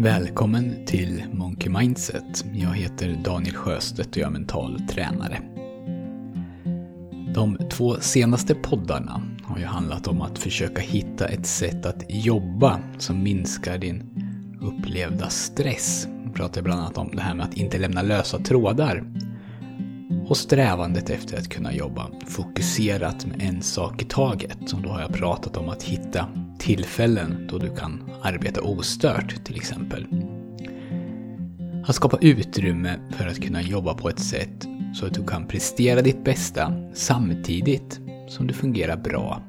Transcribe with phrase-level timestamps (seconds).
[0.00, 2.44] Välkommen till Monkey Mindset.
[2.52, 5.42] Jag heter Daniel Sjöstedt och jag är mental tränare.
[7.34, 12.80] De två senaste poddarna har ju handlat om att försöka hitta ett sätt att jobba
[12.98, 14.02] som minskar din
[14.60, 16.08] upplevda stress.
[16.24, 19.04] Jag pratar bland annat om det här med att inte lämna lösa trådar.
[20.26, 24.72] Och strävandet efter att kunna jobba fokuserat med en sak i taget.
[24.72, 26.26] Och då har jag pratat om att hitta
[26.58, 30.06] tillfällen då du kan arbeta ostört till exempel.
[31.86, 36.02] Att skapa utrymme för att kunna jobba på ett sätt så att du kan prestera
[36.02, 39.42] ditt bästa samtidigt som du fungerar bra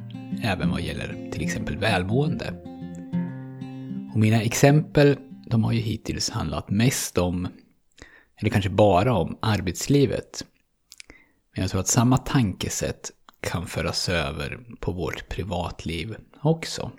[0.44, 2.54] även vad gäller till exempel välmående.
[4.14, 7.48] Och mina exempel de har ju hittills handlat mest om,
[8.38, 10.46] eller kanske bara om, arbetslivet.
[11.56, 16.92] Men jag tror att samma tankesätt kan föras över på vårt privatliv också.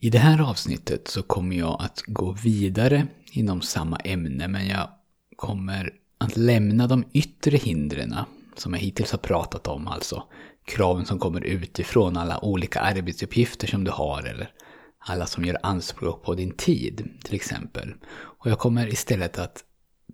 [0.00, 4.88] I det här avsnittet så kommer jag att gå vidare inom samma ämne men jag
[5.36, 8.14] kommer att lämna de yttre hindren
[8.56, 10.22] som jag hittills har pratat om, alltså
[10.64, 14.50] kraven som kommer utifrån, alla olika arbetsuppgifter som du har eller
[14.98, 17.94] alla som gör anspråk på din tid till exempel.
[18.14, 19.64] Och jag kommer istället att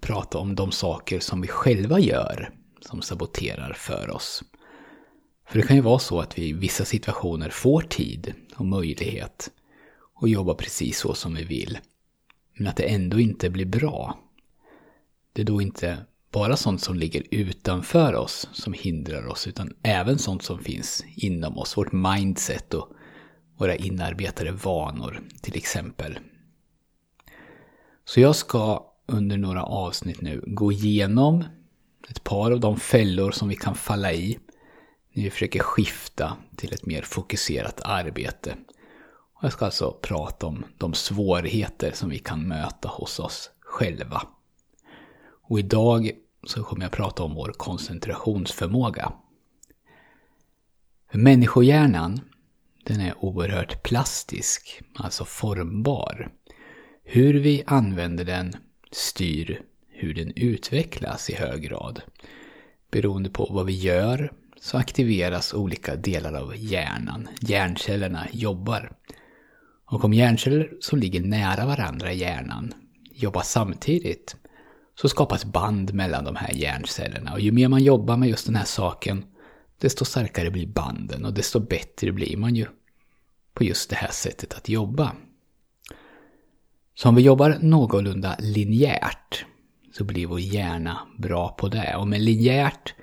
[0.00, 4.42] prata om de saker som vi själva gör som saboterar för oss.
[5.49, 9.51] För det kan ju vara så att vi i vissa situationer får tid och möjlighet
[10.23, 11.79] att jobba precis så som vi vill.
[12.55, 14.19] Men att det ändå inte blir bra.
[15.33, 15.99] Det är då inte
[16.33, 21.59] bara sånt som ligger utanför oss som hindrar oss, utan även sånt som finns inom
[21.59, 21.77] oss.
[21.77, 22.89] Vårt mindset och
[23.57, 26.19] våra inarbetade vanor till exempel.
[28.05, 31.45] Så jag ska under några avsnitt nu gå igenom
[32.09, 34.39] ett par av de fällor som vi kan falla i
[35.22, 38.56] vi försöker skifta till ett mer fokuserat arbete.
[39.34, 44.22] Och jag ska alltså prata om de svårigheter som vi kan möta hos oss själva.
[45.42, 46.11] Och idag
[46.44, 49.12] så kommer jag prata om vår koncentrationsförmåga.
[51.11, 52.20] För människohjärnan,
[52.84, 56.30] den är oerhört plastisk, alltså formbar.
[57.02, 58.57] Hur vi använder den
[58.92, 59.62] styr
[59.98, 62.02] hur den utvecklas i hög grad.
[62.90, 67.29] Beroende på vad vi gör så aktiveras olika delar av hjärnan.
[67.41, 68.92] Hjärncellerna jobbar.
[69.86, 72.74] Och om hjärnceller som ligger nära varandra i hjärnan
[73.13, 74.36] jobbar samtidigt
[74.95, 77.33] så skapas band mellan de här hjärncellerna.
[77.33, 79.24] Och ju mer man jobbar med just den här saken,
[79.80, 82.67] desto starkare blir banden och desto bättre blir man ju
[83.55, 85.13] på just det här sättet att jobba.
[86.95, 89.45] Så om vi jobbar någorlunda linjärt
[89.92, 91.96] så blir vår hjärna bra på det.
[91.96, 92.95] Och med linjärt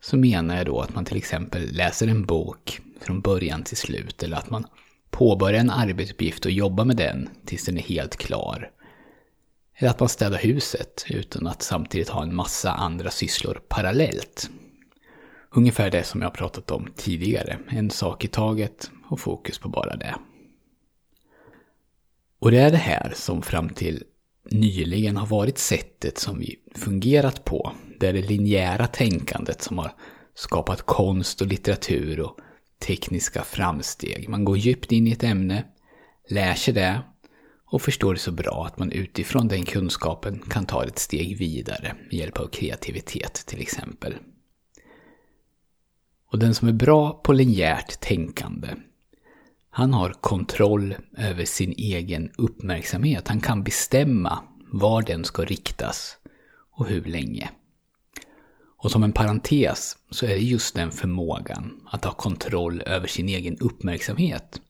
[0.00, 4.22] så menar jag då att man till exempel läser en bok från början till slut
[4.22, 4.66] eller att man
[5.10, 8.70] påbörjar en arbetsuppgift och jobbar med den tills den är helt klar.
[9.74, 14.50] Eller att man städar huset utan att samtidigt ha en massa andra sysslor parallellt.
[15.50, 19.96] Ungefär det som jag pratat om tidigare, en sak i taget och fokus på bara
[19.96, 20.14] det.
[22.38, 24.04] Och det är det här som fram till
[24.50, 27.72] nyligen har varit sättet som vi fungerat på.
[28.00, 29.92] Det är det linjära tänkandet som har
[30.34, 32.36] skapat konst och litteratur och
[32.78, 34.28] tekniska framsteg.
[34.28, 35.64] Man går djupt in i ett ämne,
[36.28, 37.00] lär sig det
[37.64, 41.94] och förstår det så bra att man utifrån den kunskapen kan ta ett steg vidare
[42.04, 44.14] med hjälp av kreativitet till exempel.
[46.26, 48.68] Och den som är bra på linjärt tänkande,
[49.70, 53.28] han har kontroll över sin egen uppmärksamhet.
[53.28, 54.38] Han kan bestämma
[54.72, 56.16] var den ska riktas
[56.70, 57.50] och hur länge.
[58.82, 63.28] Och som en parentes så är det just den förmågan att ha kontroll över sin
[63.28, 64.60] egen uppmärksamhet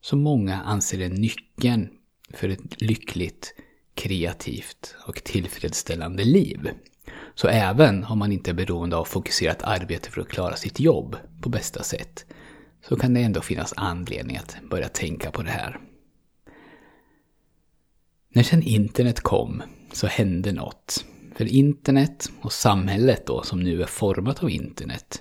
[0.00, 1.88] som många anser är nyckeln
[2.34, 3.54] för ett lyckligt,
[3.94, 6.70] kreativt och tillfredsställande liv.
[7.34, 11.16] Så även om man inte är beroende av fokuserat arbete för att klara sitt jobb
[11.42, 12.26] på bästa sätt,
[12.88, 15.80] så kan det ändå finnas anledning att börja tänka på det här.
[18.34, 19.62] När sen internet kom
[19.92, 21.04] så hände något.
[21.38, 25.20] För internet och samhället då, som nu är format av internet,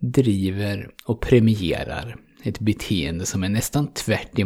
[0.00, 4.36] driver och premierar ett beteende som är nästan tvärt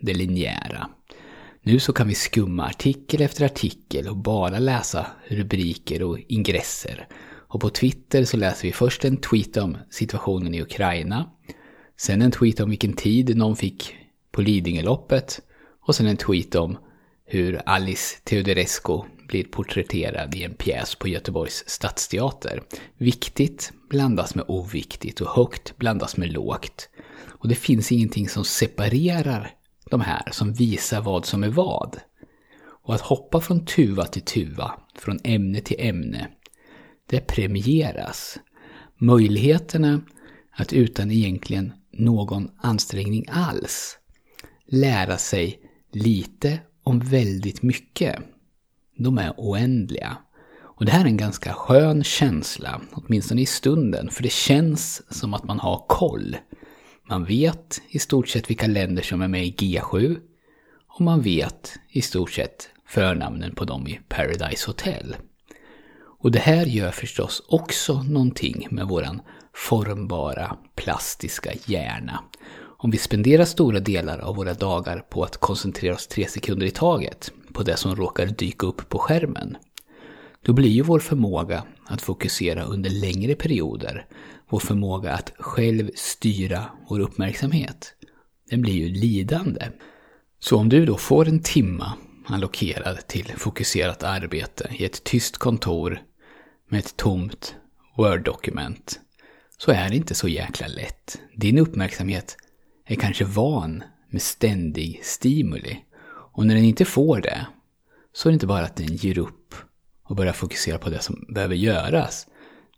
[0.00, 0.88] det linjära.
[1.62, 7.08] Nu så kan vi skumma artikel efter artikel och bara läsa rubriker och ingresser.
[7.48, 11.30] Och på Twitter så läser vi först en tweet om situationen i Ukraina,
[11.96, 13.94] sen en tweet om vilken tid någon fick
[14.32, 15.40] på Lidingöloppet
[15.86, 16.78] och sen en tweet om
[17.24, 22.62] hur Alice Teodorescu blir porträtterad i en pjäs på Göteborgs stadsteater.
[22.98, 26.88] Viktigt blandas med oviktigt och högt blandas med lågt.
[27.24, 29.50] Och det finns ingenting som separerar
[29.90, 31.96] de här som visar vad som är vad.
[32.82, 36.28] Och att hoppa från tuva till tuva, från ämne till ämne,
[37.10, 38.38] det premieras.
[38.98, 40.00] Möjligheterna
[40.50, 43.98] att utan egentligen någon ansträngning alls
[44.66, 45.60] lära sig
[45.92, 48.18] lite om väldigt mycket.
[48.96, 50.16] De är oändliga.
[50.58, 55.34] Och det här är en ganska skön känsla, åtminstone i stunden, för det känns som
[55.34, 56.36] att man har koll.
[57.08, 60.16] Man vet i stort sett vilka länder som är med i G7
[60.88, 65.16] och man vet i stort sett förnamnen på dem i Paradise Hotel.
[66.18, 69.20] Och det här gör förstås också någonting med våran
[69.54, 72.24] formbara, plastiska hjärna.
[72.78, 76.70] Om vi spenderar stora delar av våra dagar på att koncentrera oss tre sekunder i
[76.70, 79.56] taget på det som råkar dyka upp på skärmen,
[80.42, 84.06] då blir ju vår förmåga att fokusera under längre perioder,
[84.50, 87.94] vår förmåga att själv styra vår uppmärksamhet,
[88.50, 89.68] den blir ju lidande.
[90.38, 91.92] Så om du då får en timma
[92.26, 96.02] allokerad till fokuserat arbete i ett tyst kontor
[96.68, 97.54] med ett tomt
[97.96, 99.00] Word-dokument,
[99.58, 101.20] så är det inte så jäkla lätt.
[101.36, 102.36] Din uppmärksamhet
[102.86, 105.76] är kanske van med ständig stimuli.
[106.36, 107.46] Och när den inte får det,
[108.12, 109.54] så är det inte bara att den ger upp
[110.02, 112.26] och börjar fokusera på det som behöver göras.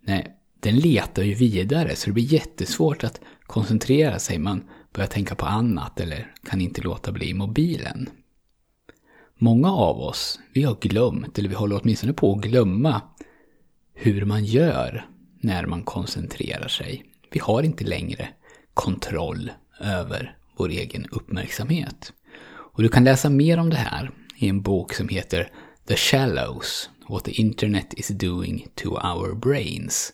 [0.01, 4.39] Nej, den letar ju vidare så det blir jättesvårt att koncentrera sig.
[4.39, 8.11] Man börjar tänka på annat eller kan inte låta bli mobilen.
[9.39, 13.03] Många av oss, vi har glömt, eller vi håller åtminstone på att glömma,
[13.95, 15.07] hur man gör
[15.41, 17.05] när man koncentrerar sig.
[17.31, 18.29] Vi har inte längre
[18.75, 19.51] kontroll
[19.81, 22.13] över vår egen uppmärksamhet.
[22.79, 25.51] Och du kan läsa mer om det här i en bok som heter
[25.87, 30.13] The Shallows, What the Internet is doing to our brains.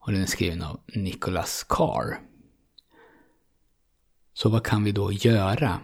[0.00, 2.20] Och den är skriven av Nicholas Carr.
[4.34, 5.80] Så vad kan vi då göra?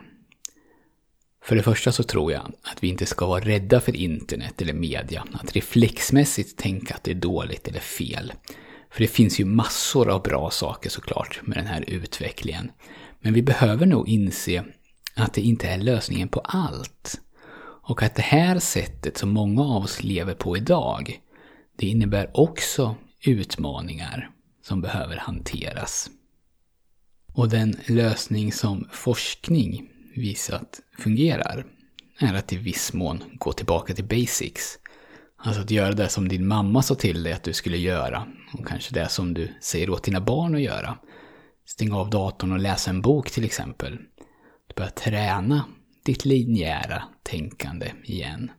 [1.45, 4.75] För det första så tror jag att vi inte ska vara rädda för internet eller
[4.75, 5.27] media.
[5.33, 8.33] Att reflexmässigt tänka att det är dåligt eller fel.
[8.91, 12.71] För det finns ju massor av bra saker såklart med den här utvecklingen.
[13.21, 14.65] Men vi behöver nog inse
[15.17, 17.21] att det inte är lösningen på allt.
[17.87, 21.21] Och att det här sättet som många av oss lever på idag,
[21.77, 24.31] det innebär också utmaningar
[24.63, 26.11] som behöver hanteras.
[27.33, 31.67] Och den lösning som forskning visat fungerar
[32.19, 34.79] är att i viss mån gå tillbaka till basics.
[35.37, 38.27] Alltså att göra det som din mamma sa till dig att du skulle göra.
[38.59, 40.99] Och kanske det som du säger åt dina barn att göra.
[41.67, 43.99] Stänga av datorn och läsa en bok till exempel.
[44.77, 45.65] Börja träna
[46.03, 48.51] ditt linjära tänkande igen.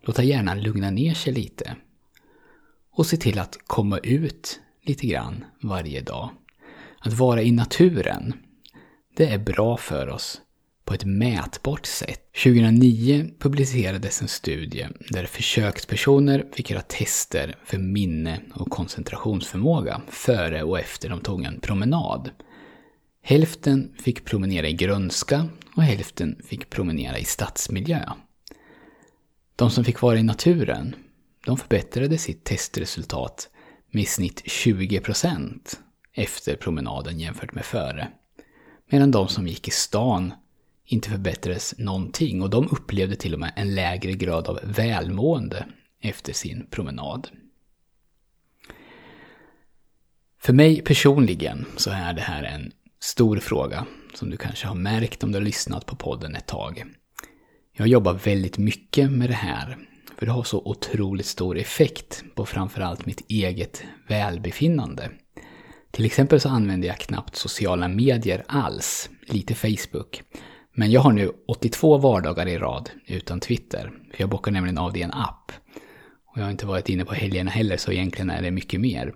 [0.00, 1.76] Låta hjärnan lugna ner sig lite.
[2.90, 6.30] Och se till att komma ut lite grann varje dag.
[6.98, 8.32] Att vara i naturen,
[9.16, 10.40] det är bra för oss
[10.84, 12.20] på ett mätbart sätt.
[12.44, 20.78] 2009 publicerades en studie där försökspersoner fick göra tester för minne och koncentrationsförmåga före och
[20.78, 22.30] efter de tog en promenad.
[23.28, 28.12] Hälften fick promenera i grönska och hälften fick promenera i stadsmiljö.
[29.56, 30.94] De som fick vara i naturen,
[31.46, 33.48] de förbättrade sitt testresultat
[33.90, 35.76] med i snitt 20%
[36.12, 38.08] efter promenaden jämfört med före.
[38.90, 40.34] Medan de som gick i stan
[40.84, 45.66] inte förbättrades någonting och de upplevde till och med en lägre grad av välmående
[46.00, 47.28] efter sin promenad.
[50.38, 52.72] För mig personligen så är det här en
[53.06, 56.84] stor fråga som du kanske har märkt om du har lyssnat på podden ett tag.
[57.72, 59.78] Jag jobbar väldigt mycket med det här
[60.18, 65.10] för det har så otroligt stor effekt på framförallt mitt eget välbefinnande.
[65.90, 70.22] Till exempel så använder jag knappt sociala medier alls, lite Facebook.
[70.74, 74.92] Men jag har nu 82 vardagar i rad utan Twitter, för jag bockar nämligen av
[74.92, 75.52] det i en app.
[76.26, 79.14] Och jag har inte varit inne på helgerna heller, så egentligen är det mycket mer.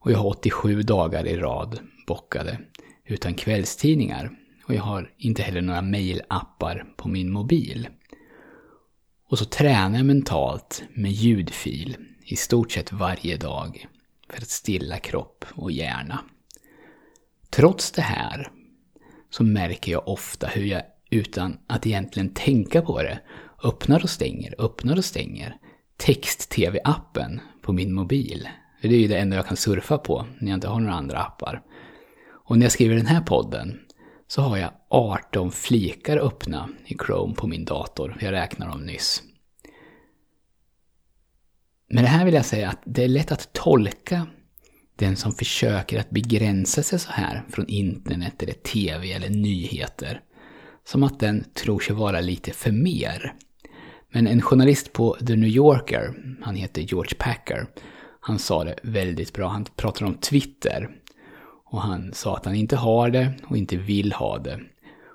[0.00, 2.58] Och jag har 87 dagar i rad bockade
[3.12, 4.30] utan kvällstidningar.
[4.64, 7.88] Och jag har inte heller några mailappar på min mobil.
[9.28, 13.86] Och så tränar jag mentalt med ljudfil i stort sett varje dag
[14.28, 16.18] för att stilla kropp och hjärna.
[17.50, 18.50] Trots det här
[19.30, 23.20] så märker jag ofta hur jag utan att egentligen tänka på det
[23.64, 25.56] öppnar och stänger, öppnar och stänger
[25.96, 28.48] text-tv-appen på min mobil.
[28.82, 31.18] Det är ju det enda jag kan surfa på när jag inte har några andra
[31.18, 31.62] appar.
[32.52, 33.80] Och när jag skriver den här podden
[34.26, 38.16] så har jag 18 flikar öppna i Chrome på min dator.
[38.20, 39.22] Jag räknar dem nyss.
[41.88, 44.26] Med det här vill jag säga att det är lätt att tolka
[44.96, 50.20] den som försöker att begränsa sig så här från internet eller tv eller nyheter
[50.84, 53.34] som att den tror sig vara lite för mer.
[54.10, 57.66] Men en journalist på The New Yorker, han heter George Packer,
[58.20, 59.48] han sa det väldigt bra.
[59.48, 60.90] Han pratar om Twitter.
[61.72, 64.60] Och han sa att han inte har det och inte vill ha det.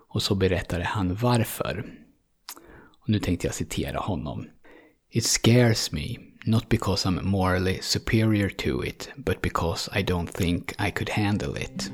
[0.10, 1.86] Och så berättade han varför.
[3.02, 4.48] Och nu tänkte jag citera honom.
[5.12, 10.72] It scares me, not because I'm morally superior to it, but because I don't think
[10.72, 11.92] I could handle it.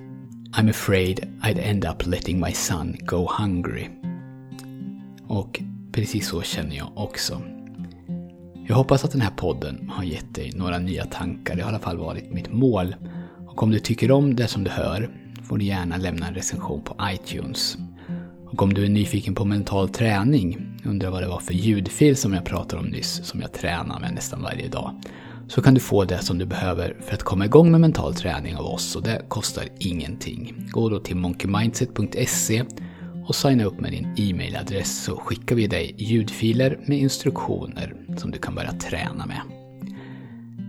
[0.57, 3.89] I'm afraid I'd end up letting my son go hungry.
[5.27, 7.41] Och precis så känner jag också.
[8.67, 11.55] Jag hoppas att den här podden har gett dig några nya tankar.
[11.55, 12.95] Det har i alla fall varit mitt mål.
[13.53, 15.09] Och om du tycker om det som du hör
[15.43, 17.77] får du gärna lämna en recension på iTunes.
[18.51, 22.33] Och om du är nyfiken på mental träning, undrar vad det var för ljudfil som
[22.33, 25.01] jag pratade om nyss, som jag tränar med nästan varje dag,
[25.47, 28.55] så kan du få det som du behöver för att komma igång med mental träning
[28.55, 30.69] av oss och det kostar ingenting.
[30.71, 32.63] Gå då till monkeymindset.se
[33.27, 38.37] och signa upp med din e-mailadress så skickar vi dig ljudfiler med instruktioner som du
[38.37, 39.52] kan börja träna med.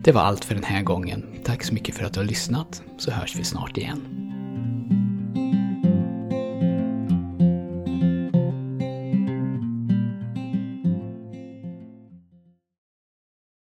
[0.04, 1.24] Det var allt för den här gången.
[1.44, 4.33] Tack så mycket för att du har lyssnat, så hörs vi snart igen.